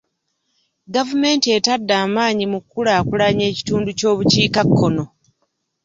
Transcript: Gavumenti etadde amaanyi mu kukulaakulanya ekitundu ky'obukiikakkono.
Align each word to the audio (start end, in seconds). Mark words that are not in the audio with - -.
Gavumenti 0.95 1.47
etadde 1.57 1.93
amaanyi 2.05 2.45
mu 2.51 2.59
kukulaakulanya 2.63 3.43
ekitundu 3.51 3.89
ky'obukiikakkono. 3.97 5.03